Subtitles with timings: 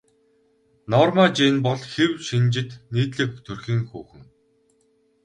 [0.93, 4.23] Норма Жин бол хэв шинжит нийтлэг төрхийн хүүхэн.